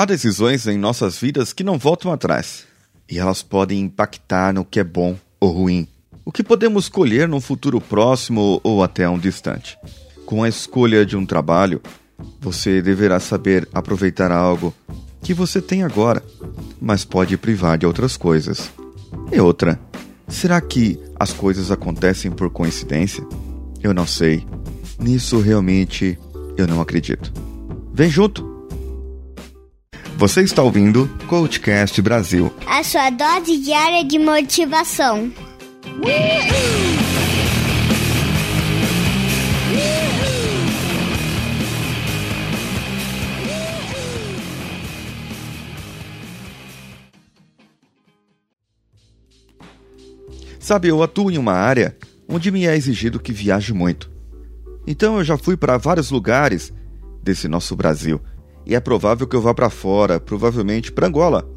Há 0.00 0.06
decisões 0.06 0.66
em 0.66 0.78
nossas 0.78 1.18
vidas 1.18 1.52
que 1.52 1.62
não 1.62 1.76
voltam 1.76 2.10
atrás, 2.10 2.64
e 3.06 3.18
elas 3.18 3.42
podem 3.42 3.80
impactar 3.80 4.50
no 4.50 4.64
que 4.64 4.80
é 4.80 4.82
bom 4.82 5.14
ou 5.38 5.50
ruim, 5.50 5.86
o 6.24 6.32
que 6.32 6.42
podemos 6.42 6.84
escolher 6.84 7.28
num 7.28 7.38
futuro 7.38 7.82
próximo 7.82 8.62
ou 8.64 8.82
até 8.82 9.06
um 9.06 9.18
distante. 9.18 9.76
Com 10.24 10.42
a 10.42 10.48
escolha 10.48 11.04
de 11.04 11.18
um 11.18 11.26
trabalho, 11.26 11.82
você 12.40 12.80
deverá 12.80 13.20
saber 13.20 13.68
aproveitar 13.74 14.32
algo 14.32 14.74
que 15.20 15.34
você 15.34 15.60
tem 15.60 15.82
agora, 15.82 16.24
mas 16.80 17.04
pode 17.04 17.36
privar 17.36 17.76
de 17.76 17.84
outras 17.84 18.16
coisas. 18.16 18.72
E 19.30 19.38
outra, 19.38 19.78
será 20.26 20.62
que 20.62 20.98
as 21.16 21.30
coisas 21.30 21.70
acontecem 21.70 22.30
por 22.30 22.48
coincidência? 22.48 23.22
Eu 23.82 23.92
não 23.92 24.06
sei. 24.06 24.46
Nisso 24.98 25.40
realmente 25.40 26.18
eu 26.56 26.66
não 26.66 26.80
acredito. 26.80 27.30
Vem 27.92 28.08
junto! 28.08 28.49
Você 30.20 30.42
está 30.42 30.62
ouvindo 30.62 31.08
Coachcast 31.28 32.02
Brasil 32.02 32.54
a 32.66 32.84
sua 32.84 33.08
dose 33.08 33.56
diária 33.56 34.04
de 34.04 34.18
motivação. 34.18 35.32
Sabe, 50.58 50.88
eu 50.88 51.02
atuo 51.02 51.30
em 51.30 51.38
uma 51.38 51.54
área 51.54 51.96
onde 52.28 52.50
me 52.50 52.66
é 52.66 52.76
exigido 52.76 53.18
que 53.18 53.32
viaje 53.32 53.72
muito. 53.72 54.10
Então 54.86 55.16
eu 55.16 55.24
já 55.24 55.38
fui 55.38 55.56
para 55.56 55.78
vários 55.78 56.10
lugares 56.10 56.70
desse 57.22 57.48
nosso 57.48 57.74
Brasil 57.74 58.20
e 58.66 58.74
é 58.74 58.80
provável 58.80 59.26
que 59.26 59.34
eu 59.34 59.40
vá 59.40 59.54
para 59.54 59.70
fora, 59.70 60.20
provavelmente 60.20 60.92
para 60.92 61.06
Angola. 61.06 61.48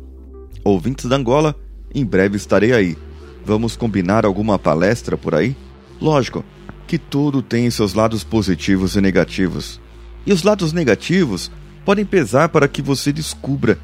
Ouvintes 0.64 1.06
da 1.06 1.16
Angola, 1.16 1.56
em 1.94 2.06
breve 2.06 2.38
estarei 2.38 2.74
aí. 2.74 2.98
Vamos 3.46 3.76
combinar 3.76 4.26
alguma 4.26 4.58
palestra 4.58 5.18
por 5.18 5.36
aí? 5.36 5.56
Lógico 6.00 6.44
que 6.88 6.98
tudo 6.98 7.42
tem 7.42 7.70
seus 7.70 7.94
lados 7.94 8.24
positivos 8.24 8.96
e 8.96 9.02
negativos. 9.02 9.80
E 10.26 10.32
os 10.32 10.44
lados 10.44 10.72
negativos 10.72 11.52
podem 11.84 12.06
pesar 12.06 12.50
para 12.50 12.68
que 12.68 12.82
você 12.82 13.12
descubra 13.12 13.78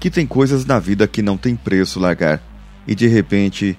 que 0.00 0.10
tem 0.10 0.26
coisas 0.26 0.64
na 0.64 0.78
vida 0.78 1.06
que 1.06 1.22
não 1.22 1.36
tem 1.36 1.56
preço 1.56 2.00
largar 2.00 2.42
e 2.86 2.94
de 2.94 3.06
repente 3.06 3.78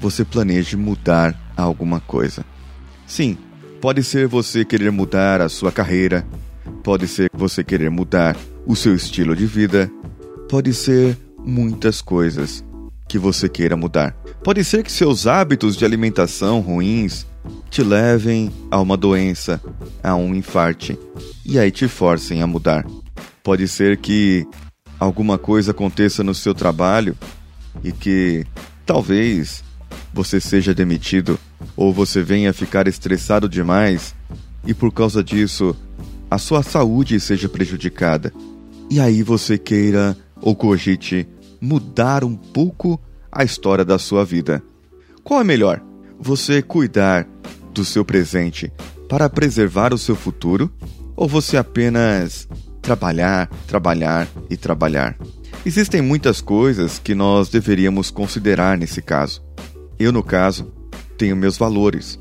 você 0.00 0.24
planeje 0.24 0.76
mudar 0.76 1.34
alguma 1.56 2.00
coisa. 2.00 2.44
Sim, 3.06 3.38
pode 3.80 4.02
ser 4.02 4.26
você 4.26 4.64
querer 4.64 4.90
mudar 4.90 5.40
a 5.40 5.48
sua 5.48 5.70
carreira, 5.70 6.26
Pode 6.84 7.08
ser 7.08 7.30
você 7.32 7.64
querer 7.64 7.90
mudar 7.90 8.36
o 8.66 8.76
seu 8.76 8.94
estilo 8.94 9.34
de 9.34 9.46
vida. 9.46 9.90
Pode 10.50 10.74
ser 10.74 11.16
muitas 11.38 12.02
coisas 12.02 12.62
que 13.08 13.18
você 13.18 13.48
queira 13.48 13.74
mudar. 13.74 14.14
Pode 14.42 14.62
ser 14.62 14.84
que 14.84 14.92
seus 14.92 15.26
hábitos 15.26 15.76
de 15.78 15.84
alimentação 15.86 16.60
ruins 16.60 17.26
te 17.70 17.82
levem 17.82 18.52
a 18.70 18.78
uma 18.82 18.98
doença, 18.98 19.62
a 20.02 20.14
um 20.14 20.34
infarte, 20.34 20.98
e 21.42 21.58
aí 21.58 21.70
te 21.70 21.88
forcem 21.88 22.42
a 22.42 22.46
mudar. 22.46 22.86
Pode 23.42 23.66
ser 23.66 23.96
que 23.96 24.46
alguma 25.00 25.38
coisa 25.38 25.70
aconteça 25.70 26.22
no 26.22 26.34
seu 26.34 26.54
trabalho 26.54 27.16
e 27.82 27.92
que 27.92 28.44
talvez 28.84 29.64
você 30.12 30.38
seja 30.38 30.74
demitido 30.74 31.40
ou 31.74 31.94
você 31.94 32.22
venha 32.22 32.52
ficar 32.52 32.86
estressado 32.86 33.48
demais 33.48 34.14
e 34.66 34.74
por 34.74 34.92
causa 34.92 35.24
disso 35.24 35.74
a 36.34 36.38
sua 36.38 36.64
saúde 36.64 37.20
seja 37.20 37.48
prejudicada. 37.48 38.32
E 38.90 38.98
aí 38.98 39.22
você 39.22 39.56
queira 39.56 40.16
ou 40.40 40.56
cogite 40.56 41.28
mudar 41.60 42.24
um 42.24 42.34
pouco 42.34 43.00
a 43.30 43.44
história 43.44 43.84
da 43.84 44.00
sua 44.00 44.24
vida. 44.24 44.60
Qual 45.22 45.40
é 45.40 45.44
melhor? 45.44 45.80
Você 46.18 46.60
cuidar 46.60 47.24
do 47.72 47.84
seu 47.84 48.04
presente 48.04 48.72
para 49.08 49.30
preservar 49.30 49.94
o 49.94 49.98
seu 49.98 50.16
futuro 50.16 50.72
ou 51.14 51.28
você 51.28 51.56
apenas 51.56 52.48
trabalhar, 52.82 53.48
trabalhar 53.68 54.26
e 54.50 54.56
trabalhar? 54.56 55.16
Existem 55.64 56.02
muitas 56.02 56.40
coisas 56.40 56.98
que 56.98 57.14
nós 57.14 57.48
deveríamos 57.48 58.10
considerar 58.10 58.76
nesse 58.76 59.00
caso. 59.00 59.40
Eu, 60.00 60.10
no 60.10 60.22
caso, 60.22 60.72
tenho 61.16 61.36
meus 61.36 61.56
valores. 61.56 62.18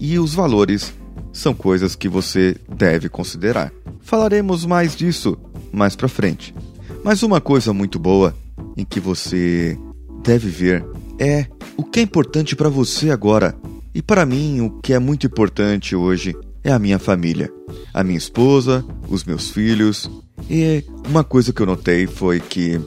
E 0.00 0.18
os 0.18 0.34
valores 0.34 0.92
são 1.34 1.52
coisas 1.52 1.94
que 1.94 2.08
você 2.08 2.56
deve 2.68 3.10
considerar. 3.10 3.72
Falaremos 4.00 4.64
mais 4.64 4.94
disso 4.96 5.36
mais 5.72 5.96
para 5.96 6.08
frente. 6.08 6.54
Mas 7.02 7.22
uma 7.22 7.40
coisa 7.40 7.72
muito 7.72 7.98
boa 7.98 8.34
em 8.76 8.84
que 8.84 9.00
você 9.00 9.76
deve 10.22 10.48
ver 10.48 10.86
é 11.18 11.46
o 11.76 11.82
que 11.82 11.98
é 12.00 12.02
importante 12.02 12.54
para 12.54 12.68
você 12.68 13.10
agora. 13.10 13.54
E 13.92 14.00
para 14.00 14.24
mim, 14.24 14.60
o 14.60 14.70
que 14.80 14.92
é 14.92 14.98
muito 14.98 15.26
importante 15.26 15.94
hoje 15.94 16.34
é 16.62 16.72
a 16.72 16.78
minha 16.78 16.98
família, 16.98 17.52
a 17.92 18.02
minha 18.02 18.16
esposa, 18.16 18.84
os 19.08 19.24
meus 19.24 19.50
filhos. 19.50 20.10
E 20.48 20.84
uma 21.08 21.24
coisa 21.24 21.52
que 21.52 21.60
eu 21.60 21.66
notei 21.66 22.06
foi 22.06 22.40
que 22.40 22.80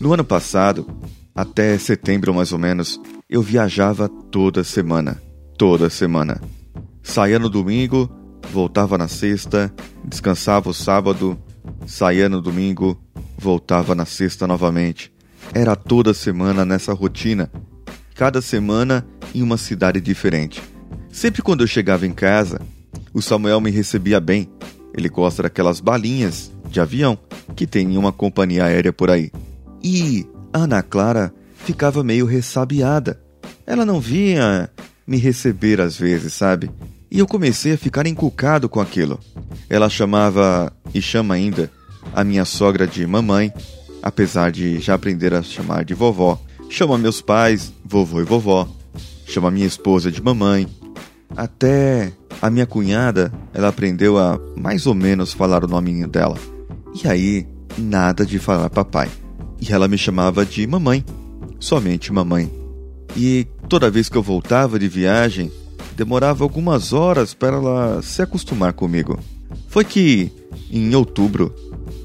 no 0.00 0.12
ano 0.12 0.24
passado, 0.24 0.86
até 1.34 1.78
setembro 1.78 2.34
mais 2.34 2.52
ou 2.52 2.58
menos, 2.58 3.00
eu 3.30 3.40
viajava 3.40 4.08
toda 4.08 4.64
semana. 4.64 5.22
Toda 5.56 5.88
semana. 5.88 6.40
Saía 7.04 7.38
no 7.38 7.48
domingo, 7.48 8.10
voltava 8.50 8.98
na 8.98 9.06
sexta, 9.06 9.72
descansava 10.02 10.70
o 10.70 10.74
sábado, 10.74 11.38
saía 11.86 12.28
no 12.28 12.40
domingo, 12.40 13.00
voltava 13.38 13.94
na 13.94 14.04
sexta 14.04 14.46
novamente. 14.46 15.12
Era 15.52 15.76
toda 15.76 16.14
semana 16.14 16.64
nessa 16.64 16.92
rotina, 16.92 17.50
cada 18.14 18.40
semana 18.40 19.06
em 19.34 19.42
uma 19.42 19.58
cidade 19.58 20.00
diferente. 20.00 20.60
Sempre 21.12 21.42
quando 21.42 21.62
eu 21.62 21.66
chegava 21.66 22.06
em 22.06 22.12
casa, 22.12 22.60
o 23.12 23.22
Samuel 23.22 23.60
me 23.60 23.70
recebia 23.70 24.18
bem. 24.18 24.50
Ele 24.96 25.08
gosta 25.08 25.44
daquelas 25.44 25.80
balinhas 25.80 26.50
de 26.68 26.80
avião 26.80 27.16
que 27.54 27.66
tem 27.66 27.92
em 27.92 27.96
uma 27.96 28.12
companhia 28.12 28.64
aérea 28.64 28.92
por 28.92 29.10
aí. 29.10 29.30
E 29.82 30.26
Ana 30.52 30.82
Clara 30.82 31.32
ficava 31.54 32.02
meio 32.02 32.26
ressabiada. 32.26 33.20
Ela 33.66 33.84
não 33.84 34.00
vinha 34.00 34.70
me 35.06 35.18
receber 35.18 35.80
às 35.80 35.96
vezes, 35.96 36.32
sabe? 36.32 36.70
E 37.14 37.20
eu 37.20 37.28
comecei 37.28 37.74
a 37.74 37.78
ficar 37.78 38.08
encucado 38.08 38.68
com 38.68 38.80
aquilo. 38.80 39.20
Ela 39.70 39.88
chamava, 39.88 40.72
e 40.92 41.00
chama 41.00 41.34
ainda, 41.34 41.70
a 42.12 42.24
minha 42.24 42.44
sogra 42.44 42.88
de 42.88 43.06
mamãe, 43.06 43.52
apesar 44.02 44.50
de 44.50 44.80
já 44.80 44.94
aprender 44.94 45.32
a 45.32 45.40
chamar 45.40 45.84
de 45.84 45.94
vovó. 45.94 46.36
Chama 46.68 46.98
meus 46.98 47.20
pais, 47.20 47.72
vovô 47.84 48.20
e 48.20 48.24
vovó. 48.24 48.68
Chama 49.28 49.48
minha 49.48 49.64
esposa 49.64 50.10
de 50.10 50.20
mamãe. 50.20 50.66
Até 51.36 52.12
a 52.42 52.50
minha 52.50 52.66
cunhada, 52.66 53.32
ela 53.52 53.68
aprendeu 53.68 54.18
a 54.18 54.36
mais 54.56 54.84
ou 54.84 54.92
menos 54.92 55.32
falar 55.32 55.62
o 55.62 55.68
nominho 55.68 56.08
dela. 56.08 56.36
E 57.00 57.06
aí, 57.06 57.46
nada 57.78 58.26
de 58.26 58.40
falar 58.40 58.68
papai. 58.70 59.08
E 59.60 59.72
ela 59.72 59.86
me 59.86 59.96
chamava 59.96 60.44
de 60.44 60.66
mamãe, 60.66 61.04
somente 61.60 62.12
mamãe. 62.12 62.50
E 63.16 63.46
toda 63.68 63.88
vez 63.88 64.08
que 64.08 64.18
eu 64.18 64.22
voltava 64.22 64.80
de 64.80 64.88
viagem, 64.88 65.52
demorava 65.96 66.44
algumas 66.44 66.92
horas 66.92 67.34
para 67.34 67.56
ela 67.56 68.02
se 68.02 68.22
acostumar 68.22 68.72
comigo. 68.72 69.18
Foi 69.68 69.84
que, 69.84 70.30
em 70.70 70.94
outubro, 70.94 71.54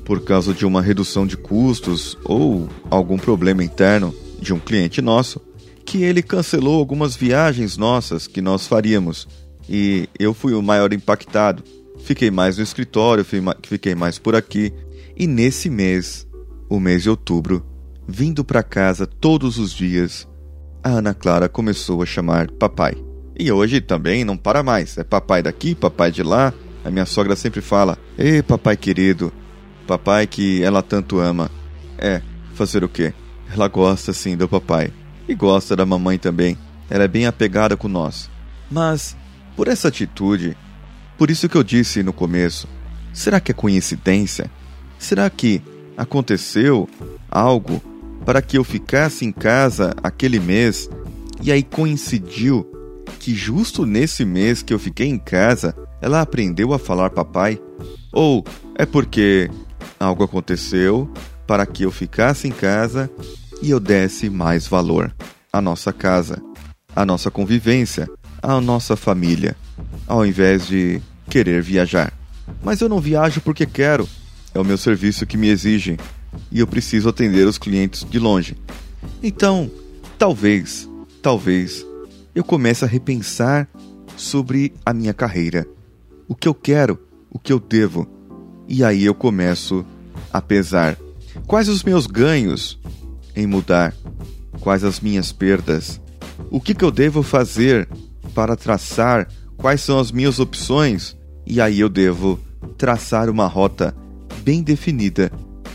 por 0.05 0.21
causa 0.21 0.53
de 0.53 0.65
uma 0.65 0.81
redução 0.81 1.25
de 1.25 1.37
custos 1.37 2.17
ou 2.23 2.67
algum 2.89 3.17
problema 3.17 3.63
interno 3.63 4.13
de 4.39 4.53
um 4.53 4.59
cliente 4.59 5.01
nosso, 5.01 5.41
que 5.85 6.03
ele 6.03 6.21
cancelou 6.21 6.79
algumas 6.79 7.15
viagens 7.15 7.77
nossas 7.77 8.27
que 8.27 8.41
nós 8.41 8.67
faríamos 8.67 9.27
e 9.67 10.07
eu 10.17 10.33
fui 10.33 10.53
o 10.53 10.61
maior 10.61 10.93
impactado. 10.93 11.63
Fiquei 12.03 12.31
mais 12.31 12.57
no 12.57 12.63
escritório, 12.63 13.25
fiquei 13.63 13.93
mais 13.93 14.17
por 14.17 14.35
aqui 14.35 14.73
e 15.17 15.27
nesse 15.27 15.69
mês, 15.69 16.27
o 16.69 16.79
mês 16.79 17.03
de 17.03 17.09
outubro, 17.09 17.65
vindo 18.07 18.43
para 18.43 18.63
casa 18.63 19.05
todos 19.05 19.57
os 19.57 19.71
dias, 19.71 20.27
a 20.83 20.89
Ana 20.89 21.13
Clara 21.13 21.49
começou 21.49 22.01
a 22.01 22.05
chamar 22.05 22.49
papai. 22.51 23.08
E 23.39 23.49
hoje 23.53 23.79
também 23.79 24.25
não 24.25 24.35
para 24.35 24.61
mais. 24.61 24.97
É 24.97 25.03
papai 25.03 25.41
daqui, 25.41 25.73
papai 25.73 26.11
de 26.11 26.21
lá. 26.21 26.53
A 26.83 26.91
minha 26.91 27.05
sogra 27.05 27.37
sempre 27.37 27.61
fala: 27.61 27.97
Ei, 28.17 28.43
papai 28.43 28.75
querido, 28.75 29.31
papai 29.87 30.27
que 30.27 30.61
ela 30.61 30.83
tanto 30.83 31.19
ama. 31.19 31.49
É, 31.97 32.21
fazer 32.53 32.83
o 32.83 32.89
quê? 32.89 33.13
Ela 33.49 33.69
gosta 33.69 34.11
sim 34.11 34.35
do 34.35 34.45
papai. 34.45 34.91
E 35.25 35.33
gosta 35.33 35.73
da 35.73 35.85
mamãe 35.85 36.17
também. 36.17 36.57
Ela 36.89 37.05
é 37.05 37.07
bem 37.07 37.25
apegada 37.25 37.77
com 37.77 37.87
nós. 37.87 38.29
Mas, 38.69 39.15
por 39.55 39.69
essa 39.69 39.87
atitude, 39.87 40.57
por 41.17 41.31
isso 41.31 41.47
que 41.47 41.55
eu 41.55 41.63
disse 41.63 42.03
no 42.03 42.11
começo, 42.11 42.67
será 43.13 43.39
que 43.39 43.51
é 43.51 43.55
coincidência? 43.55 44.51
Será 44.97 45.29
que 45.29 45.61
aconteceu 45.95 46.89
algo 47.31 47.81
para 48.25 48.41
que 48.41 48.57
eu 48.57 48.65
ficasse 48.65 49.23
em 49.23 49.31
casa 49.31 49.95
aquele 50.03 50.39
mês 50.39 50.89
e 51.41 51.51
aí 51.51 51.63
coincidiu 51.63 52.69
que 53.19 53.33
justo 53.33 53.85
nesse 53.85 54.23
mês 54.25 54.61
que 54.61 54.73
eu 54.73 54.79
fiquei 54.79 55.07
em 55.07 55.17
casa, 55.17 55.75
ela 56.01 56.21
aprendeu 56.21 56.73
a 56.73 56.79
falar 56.79 57.09
papai? 57.09 57.59
Ou 58.11 58.43
é 58.75 58.85
porque 58.85 59.49
Algo 59.99 60.23
aconteceu 60.23 61.11
para 61.45 61.65
que 61.65 61.83
eu 61.83 61.91
ficasse 61.91 62.47
em 62.47 62.51
casa 62.51 63.11
e 63.61 63.69
eu 63.69 63.79
desse 63.79 64.29
mais 64.29 64.65
valor 64.65 65.13
à 65.51 65.61
nossa 65.61 65.91
casa, 65.91 66.41
à 66.95 67.05
nossa 67.05 67.29
convivência, 67.29 68.09
à 68.41 68.61
nossa 68.61 68.95
família, 68.95 69.57
ao 70.07 70.25
invés 70.25 70.67
de 70.67 71.01
querer 71.29 71.61
viajar. 71.61 72.13
Mas 72.63 72.79
eu 72.79 72.87
não 72.87 73.01
viajo 73.01 73.41
porque 73.41 73.65
quero, 73.65 74.07
é 74.53 74.59
o 74.59 74.63
meu 74.63 74.77
serviço 74.77 75.25
que 75.25 75.35
me 75.35 75.49
exige 75.49 75.97
e 76.49 76.61
eu 76.61 76.67
preciso 76.67 77.09
atender 77.09 77.45
os 77.45 77.57
clientes 77.57 78.05
de 78.09 78.19
longe. 78.19 78.55
Então, 79.21 79.69
talvez, 80.17 80.87
talvez 81.21 81.85
eu 82.39 82.43
comece 82.45 82.85
a 82.85 82.87
repensar 82.87 83.67
sobre 84.15 84.73
a 84.85 84.93
minha 84.93 85.13
carreira, 85.13 85.67
o 86.25 86.33
que 86.33 86.47
eu 86.47 86.53
quero, 86.53 86.97
o 87.29 87.37
que 87.37 87.51
eu 87.51 87.59
devo. 87.59 88.07
E 88.65 88.81
aí 88.81 89.03
eu 89.03 89.13
começo 89.13 89.85
a 90.31 90.41
pesar. 90.41 90.97
Quais 91.45 91.67
os 91.67 91.83
meus 91.83 92.07
ganhos 92.07 92.79
em 93.35 93.45
mudar, 93.45 93.93
quais 94.61 94.85
as 94.85 95.01
minhas 95.01 95.33
perdas, 95.33 95.99
o 96.49 96.61
que, 96.61 96.73
que 96.73 96.85
eu 96.85 96.91
devo 96.91 97.23
fazer 97.23 97.89
para 98.33 98.55
traçar? 98.55 99.27
Quais 99.57 99.81
são 99.81 99.99
as 99.99 100.09
minhas 100.09 100.39
opções, 100.39 101.17
e 101.45 101.59
aí 101.59 101.81
eu 101.81 101.89
devo 101.89 102.39
traçar 102.77 103.29
uma 103.29 103.47
rota 103.47 103.93
bem 104.43 104.63
definida, 104.63 105.29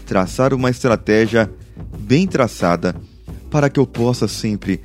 traçar 0.06 0.54
uma 0.54 0.70
estratégia 0.70 1.52
bem 1.98 2.26
traçada 2.26 2.96
para 3.50 3.68
que 3.68 3.78
eu 3.78 3.86
possa 3.86 4.26
sempre 4.26 4.80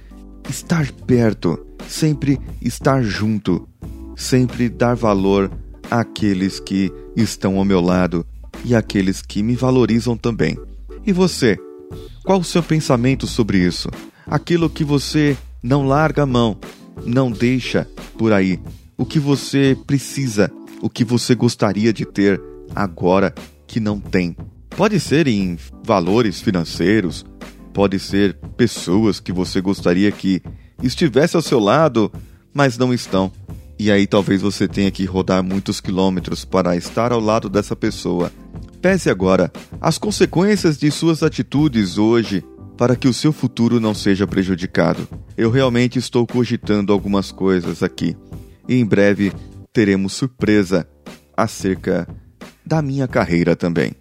estar 0.50 0.92
perto, 0.92 1.69
sempre 1.88 2.40
estar 2.62 3.02
junto, 3.02 3.68
sempre 4.16 4.70
dar 4.70 4.96
valor 4.96 5.52
àqueles 5.90 6.60
que 6.60 6.92
estão 7.16 7.58
ao 7.58 7.66
meu 7.66 7.81
lado 7.81 8.26
e 8.64 8.76
àqueles 8.76 9.22
que 9.22 9.42
me 9.42 9.56
valorizam 9.56 10.18
também. 10.18 10.58
E 11.06 11.12
você? 11.12 11.58
Qual 12.24 12.40
o 12.40 12.44
seu 12.44 12.62
pensamento 12.62 13.26
sobre 13.26 13.58
isso? 13.58 13.90
Aquilo 14.28 14.70
que 14.70 14.84
você 14.84 15.36
não 15.64 15.88
larga 15.88 16.24
a 16.24 16.26
mão, 16.26 16.58
não 17.06 17.31
deixa 17.31 17.88
por 18.18 18.31
aí. 18.31 18.60
O 18.98 19.06
que 19.06 19.20
você 19.20 19.78
precisa, 19.88 20.52
o 20.81 20.90
que 20.90 21.04
você 21.04 21.34
gostaria 21.34 21.92
de 21.92 22.06
ter 22.06 22.42
agora 22.76 23.34
que 23.66 23.80
não 23.80 24.00
tem. 24.00 24.36
Pode 24.70 25.00
ser 25.00 25.28
em 25.28 25.58
valores 25.84 26.42
financeiros, 26.42 27.26
pode 27.74 28.00
ser 28.00 28.36
pessoas 28.56 29.20
que 29.20 29.31
você 29.31 29.62
gostaria 29.62 30.12
que 30.12 30.42
estivesse 30.81 31.36
ao 31.36 31.42
seu 31.42 31.60
lado, 31.60 32.12
mas 32.54 32.78
não 32.78 32.94
estão. 32.94 33.31
E 33.78 33.90
aí 33.90 34.06
talvez 34.06 34.42
você 34.42 34.68
tenha 34.68 34.92
que 34.92 35.06
rodar 35.06 35.44
muitos 35.44 35.80
quilômetros 35.80 36.44
para 36.44 36.76
estar 36.76 37.12
ao 37.12 37.20
lado 37.20 37.50
dessa 37.50 37.76
pessoa. 37.76 38.31
Pese 38.81 39.10
agora 39.10 39.52
as 39.80 39.98
consequências 39.98 40.78
de 40.78 40.92
suas 40.92 41.24
atitudes 41.24 41.98
hoje 41.98 42.44
para 42.78 42.96
que 42.96 43.08
o 43.08 43.14
seu 43.14 43.34
futuro 43.34 43.80
não 43.80 43.94
seja 43.94 44.26
prejudicado. 44.26 45.08
Eu 45.38 45.52
realmente 45.52 46.00
estou 46.00 46.26
cogitando 46.26 46.94
algumas 46.94 47.31
coisas 47.31 47.84
aqui. 47.84 48.16
E 48.68 48.76
em 48.76 48.86
breve 48.86 49.34
teremos 49.74 50.14
surpresa 50.14 50.88
acerca 51.36 52.08
da 52.66 52.81
minha 52.81 53.08
carreira 53.08 53.56
também. 53.56 53.94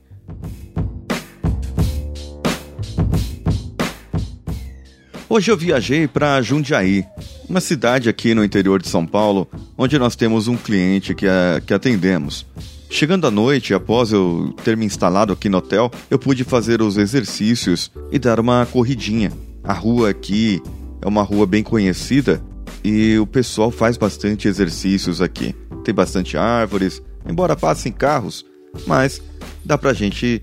Hoje 5.30 5.50
eu 5.50 5.58
viajei 5.58 6.08
para 6.08 6.40
Jundiaí, 6.40 7.04
uma 7.46 7.60
cidade 7.60 8.08
aqui 8.08 8.34
no 8.34 8.42
interior 8.42 8.80
de 8.80 8.88
São 8.88 9.04
Paulo, 9.04 9.46
onde 9.76 9.98
nós 9.98 10.16
temos 10.16 10.48
um 10.48 10.56
cliente 10.56 11.14
que, 11.14 11.26
é, 11.26 11.60
que 11.60 11.74
atendemos. 11.74 12.46
Chegando 12.88 13.26
à 13.26 13.30
noite, 13.30 13.74
após 13.74 14.10
eu 14.10 14.54
ter 14.64 14.74
me 14.74 14.86
instalado 14.86 15.30
aqui 15.30 15.50
no 15.50 15.58
hotel, 15.58 15.90
eu 16.10 16.18
pude 16.18 16.44
fazer 16.44 16.80
os 16.80 16.96
exercícios 16.96 17.92
e 18.10 18.18
dar 18.18 18.40
uma 18.40 18.64
corridinha. 18.64 19.30
A 19.62 19.74
rua 19.74 20.08
aqui 20.08 20.62
é 21.02 21.06
uma 21.06 21.22
rua 21.22 21.46
bem 21.46 21.62
conhecida 21.62 22.42
e 22.82 23.18
o 23.18 23.26
pessoal 23.26 23.70
faz 23.70 23.98
bastante 23.98 24.48
exercícios 24.48 25.20
aqui. 25.20 25.54
Tem 25.84 25.94
bastante 25.94 26.38
árvores, 26.38 27.02
embora 27.28 27.54
passem 27.54 27.92
carros, 27.92 28.46
mas 28.86 29.20
dá 29.62 29.76
pra 29.76 29.92
gente 29.92 30.40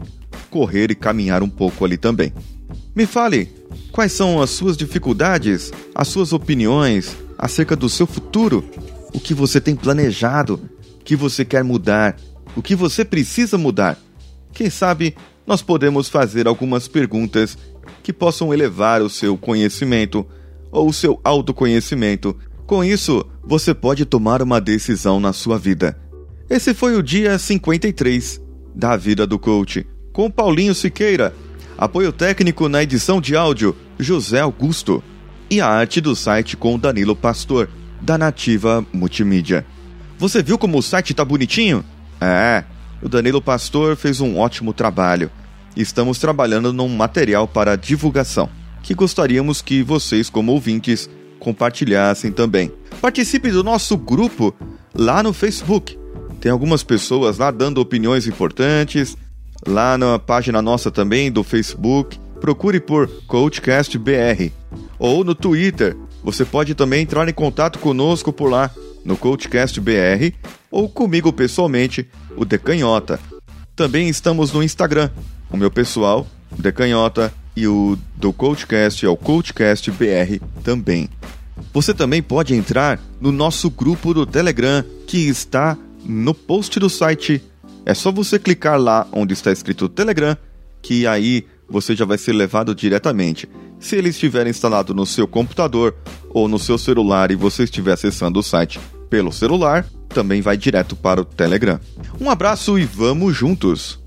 correr 0.52 0.92
e 0.92 0.96
caminhar 0.96 1.42
um 1.42 1.50
pouco 1.50 1.84
ali 1.84 1.98
também. 1.98 2.32
Me 2.96 3.06
fale, 3.06 3.52
Quais 3.96 4.12
são 4.12 4.42
as 4.42 4.50
suas 4.50 4.76
dificuldades, 4.76 5.72
as 5.96 6.10
suas 6.10 6.34
opiniões 6.34 7.16
acerca 7.38 7.78
do 7.78 7.90
seu 7.90 8.06
futuro? 8.06 8.62
O 9.14 9.22
que 9.22 9.34
você 9.34 9.62
tem 9.62 9.74
planejado? 9.74 10.60
O 11.00 11.04
que 11.06 11.16
você 11.16 11.46
quer 11.46 11.64
mudar? 11.64 12.18
O 12.58 12.62
que 12.62 12.76
você 12.76 13.06
precisa 13.06 13.58
mudar? 13.58 13.98
Quem 14.52 14.70
sabe 14.70 15.16
nós 15.48 15.62
podemos 15.62 16.10
fazer 16.10 16.46
algumas 16.46 16.90
perguntas 16.90 17.58
que 18.04 18.12
possam 18.12 18.54
elevar 18.54 19.02
o 19.02 19.10
seu 19.10 19.38
conhecimento 19.38 20.28
ou 20.70 20.90
o 20.90 20.94
seu 20.94 21.18
autoconhecimento. 21.24 22.36
Com 22.66 22.84
isso, 22.84 23.26
você 23.46 23.74
pode 23.74 24.04
tomar 24.04 24.42
uma 24.42 24.60
decisão 24.60 25.22
na 25.22 25.32
sua 25.32 25.58
vida. 25.58 25.98
Esse 26.50 26.74
foi 26.74 26.98
o 26.98 27.02
dia 27.02 27.40
53 27.40 28.42
da 28.76 28.98
vida 28.98 29.26
do 29.26 29.40
coach, 29.40 29.88
com 30.12 30.30
Paulinho 30.30 30.76
Siqueira. 30.76 31.34
Apoio 31.78 32.14
técnico 32.14 32.70
na 32.70 32.82
edição 32.84 33.20
de 33.20 33.36
áudio 33.36 33.76
José 34.00 34.40
Augusto. 34.40 35.04
E 35.50 35.60
a 35.60 35.68
arte 35.68 36.00
do 36.00 36.16
site 36.16 36.56
com 36.56 36.80
Danilo 36.80 37.16
Pastor, 37.16 37.70
da 38.02 38.18
Nativa 38.18 38.86
Multimídia. 38.94 39.66
Você 40.18 40.42
viu 40.42 40.58
como 40.58 40.78
o 40.78 40.82
site 40.82 41.14
tá 41.14 41.26
bonitinho? 41.26 41.84
É, 42.22 42.64
o 43.02 43.10
Danilo 43.10 43.42
Pastor 43.42 43.98
fez 43.98 44.22
um 44.22 44.38
ótimo 44.38 44.74
trabalho. 44.74 45.30
Estamos 45.76 46.18
trabalhando 46.18 46.72
num 46.72 46.88
material 46.88 47.46
para 47.46 47.76
divulgação, 47.76 48.50
que 48.82 48.94
gostaríamos 48.94 49.62
que 49.62 49.84
vocês, 49.84 50.30
como 50.30 50.54
ouvintes, 50.54 51.10
compartilhassem 51.40 52.32
também. 52.32 52.72
Participe 53.02 53.52
do 53.52 53.64
nosso 53.64 53.98
grupo 53.98 54.56
lá 54.94 55.22
no 55.22 55.34
Facebook. 55.34 56.00
Tem 56.40 56.52
algumas 56.52 56.84
pessoas 56.84 57.38
lá 57.38 57.52
dando 57.52 57.82
opiniões 57.82 58.28
importantes. 58.28 59.18
Lá 59.68 59.98
na 59.98 60.18
página 60.20 60.62
nossa 60.62 60.90
também 60.90 61.32
do 61.32 61.44
Facebook 61.44 62.20
procure 62.40 62.80
por 62.80 63.08
Coachcast 63.28 63.98
BR. 63.98 64.52
Ou 65.00 65.24
no 65.24 65.36
Twitter, 65.36 65.96
você 66.24 66.44
pode 66.44 66.74
também 66.76 67.04
entrar 67.04 67.28
em 67.30 67.34
contato 67.34 67.80
conosco 67.80 68.34
por 68.34 68.50
lá, 68.50 68.72
no 69.04 69.16
Coachcast 69.16 69.80
BR, 69.80 70.34
ou 70.72 70.90
comigo 70.90 71.32
pessoalmente, 71.32 72.08
o 72.36 72.44
Decanhota. 72.44 73.20
Também 73.76 74.10
estamos 74.10 74.52
no 74.52 74.64
Instagram, 74.64 75.10
o 75.52 75.58
meu 75.58 75.70
pessoal, 75.70 76.26
Decanhota, 76.58 77.32
e 77.56 77.68
o 77.68 77.98
do 78.16 78.34
Coachcast 78.34 79.06
é 79.06 79.10
o 79.10 79.16
Coachcast 79.16 79.90
BR 79.92 80.44
também. 80.64 81.10
Você 81.74 81.94
também 81.94 82.22
pode 82.22 82.54
entrar 82.54 83.00
no 83.22 83.32
nosso 83.32 83.70
grupo 83.70 84.14
do 84.14 84.26
Telegram, 84.26 84.84
que 85.08 85.28
está 85.28 85.78
no 86.04 86.34
post 86.34 86.80
do 86.80 86.90
site. 86.90 87.42
É 87.86 87.94
só 87.94 88.12
você 88.12 88.40
clicar 88.40 88.80
lá 88.80 89.08
onde 89.12 89.34
está 89.34 89.52
escrito 89.52 89.88
Telegram, 89.88 90.36
que 90.82 91.06
aí 91.06 91.46
você 91.70 91.96
já 91.96 92.04
vai 92.04 92.18
ser 92.18 92.34
levado 92.34 92.74
diretamente. 92.74 93.48
Se 93.80 93.96
ele 93.96 94.10
estiver 94.10 94.48
instalado 94.48 94.94
no 94.94 95.06
seu 95.06 95.28
computador 95.28 95.96
ou 96.30 96.48
no 96.48 96.58
seu 96.58 96.80
celular 96.80 97.30
e 97.30 97.36
você 97.36 97.64
estiver 97.64 97.94
acessando 97.94 98.40
o 98.40 98.44
site 98.44 98.80
pelo 99.08 99.32
celular, 99.32 99.86
também 100.10 100.42
vai 100.42 100.58
direto 100.58 100.96
para 100.96 101.22
o 101.22 101.26
Telegram. 101.26 101.80
Um 102.20 102.30
abraço 102.30 102.80
e 102.80 102.86
vamos 102.86 103.36
juntos! 103.36 104.00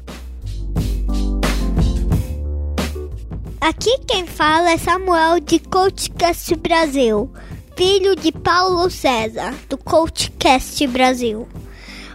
Aqui 3.60 3.98
quem 4.06 4.26
fala 4.26 4.70
é 4.70 4.78
Samuel 4.78 5.38
de 5.38 5.58
Coachcast 5.58 6.54
Brasil, 6.56 7.30
filho 7.76 8.16
de 8.16 8.32
Paulo 8.32 8.90
César, 8.90 9.54
do 9.68 9.76
Coachcast 9.76 10.84
Brasil. 10.86 11.46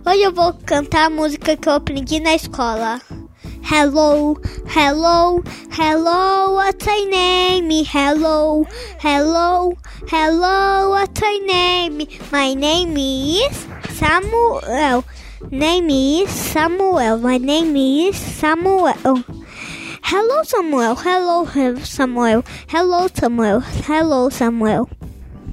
Hoje 0.05 0.21
eu 0.21 0.33
vou 0.33 0.53
cantar 0.65 1.05
a 1.05 1.09
música 1.09 1.55
que 1.55 1.69
eu 1.69 1.73
aprendi 1.73 2.19
na 2.19 2.35
escola. 2.35 2.99
Hello, 3.71 4.37
hello, 4.75 5.41
hello, 5.79 6.55
what's 6.55 6.85
your 6.85 7.09
name? 7.09 7.85
Hello, 7.85 8.67
hello, 9.01 9.77
hello, 10.11 10.89
what's 10.89 11.21
your 11.21 11.45
name? 11.45 12.05
My 12.31 12.53
name 12.53 12.97
is 12.97 13.65
Samuel. 13.97 15.05
Name 15.49 15.89
is 15.89 16.29
Samuel. 16.29 17.19
My 17.19 17.37
name 17.37 17.75
is 18.09 18.17
Samuel. 18.17 19.23
Hello, 20.03 20.43
Samuel. 20.43 20.95
Hello, 20.95 21.45
Samuel. 21.85 22.43
Hello, 22.67 23.07
Samuel. 23.07 23.61
Hello, 23.87 24.29
Samuel. 24.29 24.89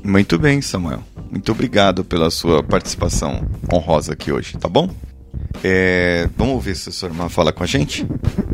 Muito 0.02 0.38
bem, 0.38 0.60
Samuel. 0.60 1.04
Muito 1.30 1.52
obrigado 1.52 2.04
pela 2.04 2.30
sua 2.30 2.62
participação 2.62 3.46
honrosa 3.72 4.12
aqui 4.12 4.32
hoje, 4.32 4.58
tá 4.58 4.68
bom? 4.68 4.90
É, 5.62 6.28
vamos 6.36 6.64
ver 6.64 6.74
se 6.76 6.90
sua 6.92 7.08
irmã 7.08 7.28
fala 7.28 7.52
com 7.52 7.62
a 7.62 7.66
gente? 7.66 8.06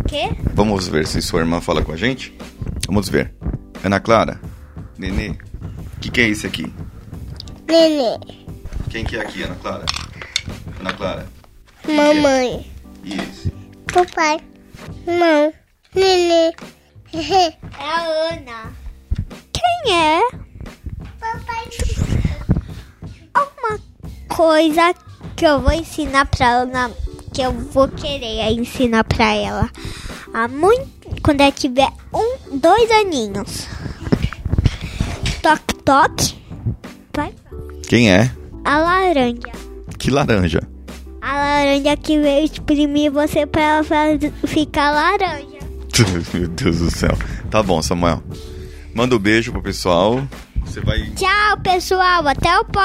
Quê? 0.07 0.31
Vamos 0.55 0.87
ver 0.87 1.07
se 1.07 1.23
sua 1.23 1.41
irmã 1.41 1.61
fala 1.61 1.83
com 1.83 1.93
a 1.93 1.97
gente? 1.97 2.37
Vamos 2.87 3.09
ver. 3.09 3.35
Ana 3.83 3.99
Clara, 4.01 4.41
Nenê, 4.99 5.31
o 5.31 6.01
que, 6.01 6.11
que 6.11 6.21
é 6.21 6.29
isso 6.29 6.47
aqui? 6.47 6.73
Nenê. 7.69 8.19
Quem 8.91 9.05
que 9.05 9.17
é 9.17 9.21
aqui, 9.21 9.43
Ana 9.43 9.55
Clara? 9.57 9.85
Ana 10.81 10.93
Clara. 10.93 11.27
Mamãe. 11.89 12.67
E 13.05 13.15
esse? 13.15 13.53
Papai. 13.93 14.39
Não. 15.07 15.53
Lili. 15.95 16.55
É 17.79 17.83
a 17.83 18.01
Ana. 18.33 18.73
Quem 19.53 19.95
é? 19.95 20.21
Papai. 21.19 21.65
Uma 23.35 23.79
coisa 24.37 24.95
que 25.35 25.47
eu 25.47 25.61
vou 25.61 25.73
ensinar 25.73 26.27
pra 26.27 26.47
Ana, 26.49 26.91
que 27.33 27.41
eu 27.41 27.53
vou 27.53 27.89
querer 27.89 28.51
ensinar 28.53 29.03
pra 29.05 29.33
ela. 29.35 29.71
Há 30.35 30.47
muito, 30.47 30.87
quando 31.23 31.41
ela 31.41 31.51
tiver 31.53 31.89
um, 32.13 32.59
dois 32.59 32.91
aninhos. 32.91 33.67
Toque, 35.43 35.75
toque. 35.85 36.35
Vai. 37.15 37.33
Quem 37.89 38.11
é? 38.13 38.31
A 38.65 38.79
laranja. 38.79 39.53
Que 39.99 40.11
laranja? 40.11 40.61
A 41.23 41.35
laranja 41.35 41.97
que 41.97 42.21
veio 42.21 42.45
exprimir 42.45 43.11
você 43.11 43.47
pra 43.47 43.63
ela 43.63 43.85
ficar 44.47 44.91
laranja. 44.91 45.57
Meu 46.35 46.49
Deus 46.49 46.79
do 46.81 46.91
céu. 46.91 47.17
Tá 47.51 47.63
bom, 47.63 47.81
Samuel. 47.81 48.23
Manda 48.95 49.17
um 49.17 49.19
beijo 49.19 49.51
pro 49.53 49.63
pessoal. 49.63 50.21
Você 50.65 50.81
vai. 50.81 51.01
Tchau, 51.13 51.59
pessoal. 51.63 52.27
Até 52.27 52.59
o, 52.59 52.65
po- 52.65 52.81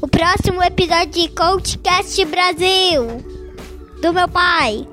o 0.00 0.06
próximo 0.06 0.62
episódio 0.62 1.10
de 1.10 1.28
CoachCast 1.28 2.24
Brasil. 2.26 3.24
Do 4.00 4.12
meu 4.12 4.28
pai. 4.28 4.86